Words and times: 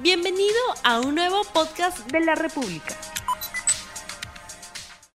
Bienvenido 0.00 0.54
a 0.84 1.00
un 1.00 1.16
nuevo 1.16 1.42
podcast 1.52 2.08
de 2.12 2.20
la 2.20 2.36
República. 2.36 2.96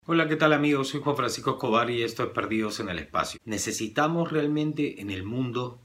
Hola, 0.07 0.27
¿qué 0.27 0.35
tal 0.35 0.53
amigos? 0.53 0.89
Soy 0.89 1.01
Juan 1.01 1.15
Francisco 1.15 1.53
Escobar 1.53 1.89
y 1.89 2.03
esto 2.03 2.25
es 2.25 2.31
Perdidos 2.31 2.81
en 2.81 2.89
el 2.89 2.99
Espacio. 2.99 3.39
¿Necesitamos 3.45 4.33
realmente 4.33 5.01
en 5.01 5.13
el 5.13 5.23
mundo 5.23 5.79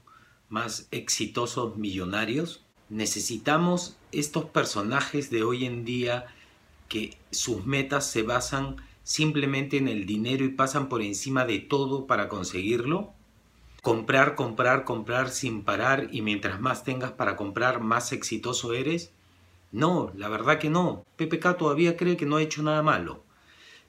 más 0.48 0.88
exitosos 0.90 1.76
millonarios? 1.76 2.64
¿Necesitamos 2.88 3.96
estos 4.10 4.46
personajes 4.46 5.30
de 5.30 5.44
hoy 5.44 5.64
en 5.64 5.84
día 5.84 6.26
que 6.88 7.16
sus 7.30 7.66
metas 7.66 8.10
se 8.10 8.24
basan 8.24 8.82
simplemente 9.04 9.76
en 9.76 9.86
el 9.86 10.06
dinero 10.06 10.44
y 10.44 10.48
pasan 10.48 10.88
por 10.88 11.02
encima 11.02 11.44
de 11.44 11.60
todo 11.60 12.08
para 12.08 12.28
conseguirlo? 12.28 13.14
Comprar, 13.88 14.34
comprar, 14.34 14.84
comprar 14.84 15.30
sin 15.30 15.62
parar 15.62 16.08
y 16.12 16.20
mientras 16.20 16.60
más 16.60 16.84
tengas 16.84 17.12
para 17.12 17.36
comprar, 17.36 17.80
más 17.80 18.12
exitoso 18.12 18.74
eres? 18.74 19.12
No, 19.72 20.12
la 20.14 20.28
verdad 20.28 20.58
que 20.58 20.68
no. 20.68 21.06
PPK 21.16 21.56
todavía 21.56 21.96
cree 21.96 22.18
que 22.18 22.26
no 22.26 22.36
ha 22.36 22.42
hecho 22.42 22.62
nada 22.62 22.82
malo. 22.82 23.24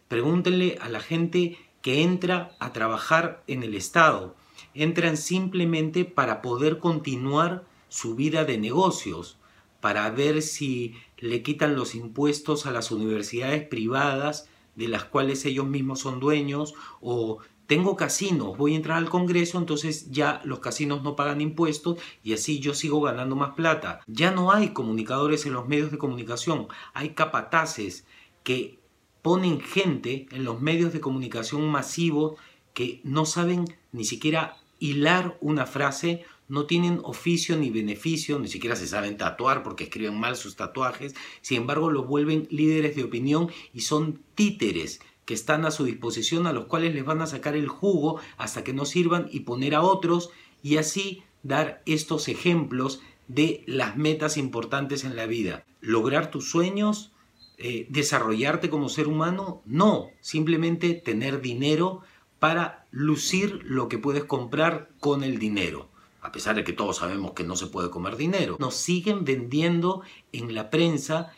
Pregúntenle 0.08 0.78
a 0.80 0.88
la 0.88 1.02
gente 1.02 1.58
que 1.82 2.02
entra 2.02 2.56
a 2.60 2.72
trabajar 2.72 3.44
en 3.48 3.62
el 3.62 3.76
Estado. 3.76 4.38
Entran 4.74 5.18
simplemente 5.18 6.06
para 6.06 6.42
poder 6.42 6.80
continuar 6.80 7.66
su 7.90 8.16
vida 8.16 8.46
de 8.46 8.58
negocios, 8.58 9.38
para 9.82 10.10
ver 10.12 10.42
si 10.44 10.96
le 11.18 11.44
quitan 11.44 11.76
los 11.76 11.94
impuestos 11.94 12.66
a 12.66 12.72
las 12.72 12.92
universidades 12.92 13.68
privadas 13.68 14.48
de 14.76 14.88
las 14.88 15.04
cuales 15.04 15.44
ellos 15.44 15.68
mismos 15.68 16.00
son 16.00 16.22
dueños 16.22 16.74
o 17.02 17.40
tengo 17.70 17.96
casinos, 17.96 18.58
voy 18.58 18.74
a 18.74 18.78
entrar 18.78 18.98
al 18.98 19.12
Congreso, 19.12 19.60
entonces 19.60 20.10
ya 20.10 20.42
los 20.44 20.58
casinos 20.58 21.04
no 21.04 21.16
pagan 21.16 21.40
impuestos 21.40 22.00
y 22.24 22.34
así 22.34 22.60
yo 22.60 22.74
sigo 22.74 23.00
ganando 23.00 23.36
más 23.36 23.52
plata. 23.52 24.02
Ya 24.08 24.32
no 24.32 24.52
hay 24.52 24.70
comunicadores 24.70 25.46
en 25.46 25.54
los 25.54 25.68
medios 25.68 25.92
de 25.92 26.00
comunicación, 26.00 26.68
hay 26.96 27.12
capataces 27.12 28.08
que 28.42 28.80
ponen 29.22 29.62
gente 29.62 30.26
en 30.32 30.46
los 30.46 30.60
medios 30.60 30.94
de 30.94 31.00
comunicación 31.00 31.70
masivos 31.70 32.40
que 32.74 33.02
no 33.04 33.28
saben 33.28 33.66
ni 33.92 34.04
siquiera 34.04 34.58
hilar 34.80 35.38
una 35.40 35.68
frase, 35.68 36.26
no 36.48 36.66
tienen 36.66 37.00
oficio 37.04 37.56
ni 37.56 37.70
beneficio, 37.70 38.40
ni 38.40 38.48
siquiera 38.48 38.76
se 38.76 38.88
saben 38.88 39.16
tatuar 39.16 39.62
porque 39.62 39.84
escriben 39.84 40.20
mal 40.20 40.38
sus 40.38 40.56
tatuajes, 40.56 41.14
sin 41.42 41.58
embargo 41.58 41.92
los 41.92 42.08
vuelven 42.08 42.48
líderes 42.50 42.96
de 42.96 43.04
opinión 43.04 43.52
y 43.76 43.82
son 43.82 44.24
títeres 44.34 45.02
que 45.30 45.36
están 45.36 45.64
a 45.64 45.70
su 45.70 45.86
disposición, 45.86 46.48
a 46.48 46.54
los 46.54 46.66
cuales 46.66 46.96
les 46.96 47.06
van 47.06 47.22
a 47.22 47.28
sacar 47.28 47.56
el 47.56 47.68
jugo 47.68 48.20
hasta 48.38 48.64
que 48.64 48.74
no 48.74 48.84
sirvan 48.84 49.28
y 49.32 49.42
poner 49.42 49.76
a 49.76 49.84
otros 49.84 50.32
y 50.64 50.78
así 50.78 51.22
dar 51.44 51.84
estos 51.86 52.28
ejemplos 52.30 53.04
de 53.28 53.64
las 53.68 53.96
metas 53.96 54.38
importantes 54.38 55.04
en 55.04 55.16
la 55.16 55.28
vida. 55.28 55.66
Lograr 55.82 56.32
tus 56.32 56.50
sueños, 56.50 57.12
eh, 57.60 57.86
desarrollarte 57.92 58.72
como 58.72 58.90
ser 58.90 59.08
humano, 59.08 59.62
no, 59.68 60.08
simplemente 60.20 60.96
tener 60.96 61.42
dinero 61.42 62.02
para 62.40 62.88
lucir 62.90 63.62
lo 63.66 63.88
que 63.88 64.00
puedes 64.00 64.24
comprar 64.24 64.90
con 65.00 65.24
el 65.24 65.38
dinero. 65.38 65.90
A 66.22 66.32
pesar 66.32 66.56
de 66.56 66.64
que 66.64 66.74
todos 66.74 66.98
sabemos 66.98 67.34
que 67.34 67.44
no 67.44 67.56
se 67.56 67.68
puede 67.68 67.92
comer 67.92 68.18
dinero. 68.18 68.58
Nos 68.60 68.74
siguen 68.74 69.26
vendiendo 69.26 70.02
en 70.32 70.56
la 70.56 70.72
prensa 70.72 71.32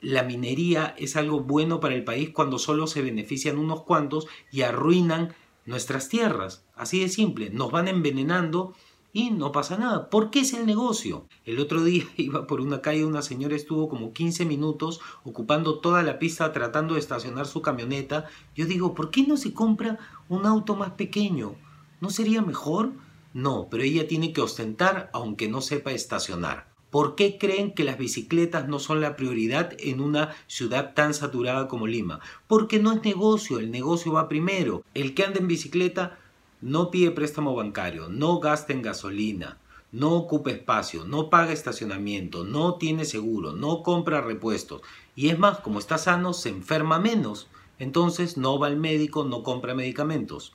la 0.00 0.22
minería 0.22 0.94
es 0.98 1.16
algo 1.16 1.40
bueno 1.40 1.80
para 1.80 1.94
el 1.94 2.04
país 2.04 2.30
cuando 2.30 2.58
solo 2.58 2.86
se 2.86 3.02
benefician 3.02 3.58
unos 3.58 3.82
cuantos 3.82 4.26
y 4.50 4.62
arruinan 4.62 5.34
nuestras 5.66 6.08
tierras. 6.08 6.64
Así 6.74 7.00
de 7.00 7.08
simple, 7.08 7.50
nos 7.50 7.70
van 7.70 7.88
envenenando 7.88 8.74
y 9.12 9.30
no 9.30 9.50
pasa 9.50 9.76
nada, 9.76 10.08
¿Por 10.08 10.30
qué 10.30 10.40
es 10.40 10.54
el 10.54 10.66
negocio. 10.66 11.26
El 11.44 11.58
otro 11.58 11.82
día 11.82 12.04
iba 12.16 12.46
por 12.46 12.60
una 12.60 12.80
calle, 12.80 13.04
una 13.04 13.22
señora 13.22 13.56
estuvo 13.56 13.88
como 13.88 14.12
15 14.12 14.44
minutos 14.44 15.00
ocupando 15.24 15.80
toda 15.80 16.02
la 16.02 16.18
pista 16.18 16.52
tratando 16.52 16.94
de 16.94 17.00
estacionar 17.00 17.46
su 17.46 17.60
camioneta. 17.60 18.26
Yo 18.54 18.66
digo, 18.66 18.94
¿por 18.94 19.10
qué 19.10 19.24
no 19.26 19.36
se 19.36 19.52
compra 19.52 19.98
un 20.28 20.46
auto 20.46 20.76
más 20.76 20.92
pequeño? 20.92 21.56
¿No 22.00 22.10
sería 22.10 22.42
mejor? 22.42 22.92
No, 23.34 23.68
pero 23.70 23.82
ella 23.82 24.06
tiene 24.06 24.32
que 24.32 24.40
ostentar 24.40 25.10
aunque 25.12 25.48
no 25.48 25.60
sepa 25.60 25.92
estacionar. 25.92 26.68
¿Por 26.90 27.14
qué 27.14 27.38
creen 27.38 27.72
que 27.72 27.84
las 27.84 27.98
bicicletas 27.98 28.66
no 28.66 28.80
son 28.80 29.00
la 29.00 29.14
prioridad 29.14 29.74
en 29.78 30.00
una 30.00 30.34
ciudad 30.48 30.92
tan 30.94 31.14
saturada 31.14 31.68
como 31.68 31.86
Lima? 31.86 32.20
Porque 32.48 32.80
no 32.80 32.92
es 32.92 33.04
negocio, 33.04 33.60
el 33.60 33.70
negocio 33.70 34.12
va 34.12 34.28
primero. 34.28 34.82
El 34.94 35.14
que 35.14 35.24
anda 35.24 35.38
en 35.38 35.46
bicicleta 35.46 36.18
no 36.60 36.90
pide 36.90 37.12
préstamo 37.12 37.54
bancario, 37.54 38.08
no 38.08 38.40
gasta 38.40 38.72
en 38.72 38.82
gasolina, 38.82 39.58
no 39.92 40.14
ocupa 40.14 40.50
espacio, 40.50 41.04
no 41.04 41.30
paga 41.30 41.52
estacionamiento, 41.52 42.44
no 42.44 42.74
tiene 42.74 43.04
seguro, 43.04 43.52
no 43.52 43.82
compra 43.82 44.20
repuestos. 44.20 44.82
Y 45.14 45.28
es 45.28 45.38
más, 45.38 45.60
como 45.60 45.78
está 45.78 45.96
sano, 45.96 46.32
se 46.32 46.48
enferma 46.48 46.98
menos. 46.98 47.48
Entonces 47.78 48.36
no 48.36 48.58
va 48.58 48.66
al 48.66 48.76
médico, 48.76 49.24
no 49.24 49.42
compra 49.42 49.74
medicamentos. 49.74 50.54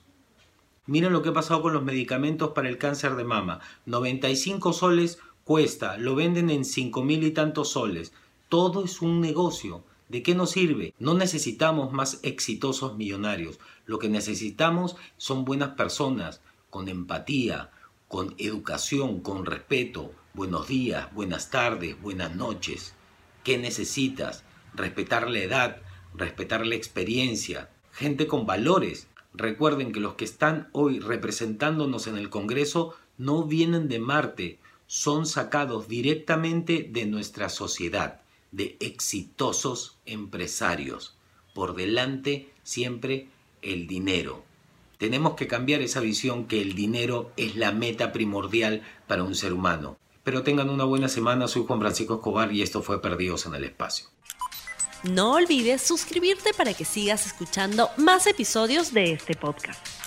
Miren 0.86 1.12
lo 1.12 1.20
que 1.20 1.30
ha 1.30 1.32
pasado 1.32 1.62
con 1.62 1.72
los 1.72 1.82
medicamentos 1.82 2.52
para 2.52 2.68
el 2.68 2.78
cáncer 2.78 3.16
de 3.16 3.24
mama. 3.24 3.60
95 3.86 4.72
soles 4.72 5.18
cuesta, 5.46 5.96
lo 5.96 6.16
venden 6.16 6.50
en 6.50 6.64
cinco 6.64 7.04
mil 7.04 7.22
y 7.22 7.30
tantos 7.30 7.68
soles. 7.68 8.12
Todo 8.48 8.84
es 8.84 9.00
un 9.00 9.20
negocio. 9.20 9.84
¿De 10.08 10.24
qué 10.24 10.34
nos 10.34 10.50
sirve? 10.50 10.92
No 10.98 11.14
necesitamos 11.14 11.92
más 11.92 12.18
exitosos 12.24 12.96
millonarios. 12.96 13.60
Lo 13.86 14.00
que 14.00 14.08
necesitamos 14.08 14.96
son 15.18 15.44
buenas 15.44 15.70
personas, 15.70 16.40
con 16.68 16.88
empatía, 16.88 17.70
con 18.08 18.34
educación, 18.38 19.20
con 19.20 19.46
respeto. 19.46 20.10
Buenos 20.34 20.66
días, 20.66 21.14
buenas 21.14 21.48
tardes, 21.48 22.00
buenas 22.02 22.34
noches. 22.34 22.94
¿Qué 23.44 23.56
necesitas? 23.56 24.42
Respetar 24.74 25.30
la 25.30 25.38
edad, 25.38 25.76
respetar 26.16 26.66
la 26.66 26.74
experiencia. 26.74 27.70
Gente 27.92 28.26
con 28.26 28.46
valores. 28.46 29.06
Recuerden 29.32 29.92
que 29.92 30.00
los 30.00 30.14
que 30.14 30.24
están 30.24 30.70
hoy 30.72 30.98
representándonos 30.98 32.08
en 32.08 32.16
el 32.18 32.30
Congreso 32.30 32.96
no 33.16 33.44
vienen 33.44 33.86
de 33.86 34.00
Marte, 34.00 34.58
son 34.86 35.26
sacados 35.26 35.88
directamente 35.88 36.88
de 36.90 37.06
nuestra 37.06 37.48
sociedad, 37.48 38.20
de 38.52 38.76
exitosos 38.80 39.98
empresarios. 40.06 41.16
Por 41.54 41.74
delante 41.74 42.50
siempre 42.62 43.28
el 43.62 43.86
dinero. 43.86 44.44
Tenemos 44.98 45.34
que 45.34 45.46
cambiar 45.46 45.82
esa 45.82 46.00
visión 46.00 46.46
que 46.46 46.62
el 46.62 46.74
dinero 46.74 47.32
es 47.36 47.56
la 47.56 47.72
meta 47.72 48.12
primordial 48.12 48.82
para 49.06 49.24
un 49.24 49.34
ser 49.34 49.52
humano. 49.52 49.98
Pero 50.24 50.42
tengan 50.42 50.70
una 50.70 50.84
buena 50.84 51.08
semana, 51.08 51.48
soy 51.48 51.64
Juan 51.66 51.80
Francisco 51.80 52.14
Escobar 52.14 52.52
y 52.52 52.62
esto 52.62 52.82
fue 52.82 53.02
Perdidos 53.02 53.46
en 53.46 53.54
el 53.54 53.64
Espacio. 53.64 54.06
No 55.02 55.34
olvides 55.34 55.82
suscribirte 55.82 56.52
para 56.54 56.74
que 56.74 56.84
sigas 56.84 57.26
escuchando 57.26 57.90
más 57.96 58.26
episodios 58.26 58.92
de 58.92 59.12
este 59.12 59.34
podcast. 59.34 60.05